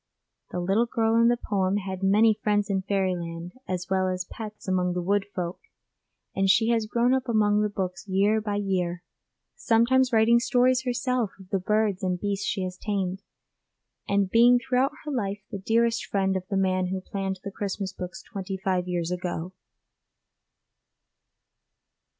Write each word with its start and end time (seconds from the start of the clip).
The 0.49 0.59
little 0.59 0.87
girl 0.87 1.13
in 1.21 1.27
the 1.27 1.37
poem 1.37 1.77
had 1.77 2.01
many 2.01 2.33
friends 2.41 2.71
in 2.71 2.81
fairyland 2.81 3.53
as 3.67 3.85
well 3.87 4.07
as 4.07 4.25
pets 4.25 4.67
among 4.67 4.93
the 4.93 5.01
wood 5.03 5.27
folk, 5.35 5.59
and 6.35 6.49
she 6.49 6.69
has 6.69 6.87
grown 6.87 7.13
up 7.13 7.29
among 7.29 7.61
the 7.61 7.69
books 7.69 8.07
year 8.07 8.41
by 8.41 8.55
year, 8.55 9.03
sometimes 9.55 10.11
writing 10.11 10.39
stories 10.39 10.85
herself 10.85 11.29
of 11.39 11.49
the 11.51 11.59
birds 11.59 12.01
and 12.01 12.19
beasts 12.19 12.47
she 12.47 12.63
has 12.63 12.77
tamed, 12.79 13.21
and 14.09 14.31
being 14.31 14.57
throughout 14.57 14.91
her 15.05 15.11
life 15.11 15.43
the 15.51 15.59
dearest 15.59 16.03
friend 16.07 16.35
of 16.35 16.47
the 16.49 16.57
man 16.57 16.87
who 16.87 16.99
planned 16.99 17.39
the 17.43 17.51
Christmas 17.51 17.93
books 17.93 18.23
twenty 18.23 18.57
five 18.57 18.87
years 18.87 19.11
ago. 19.11 19.53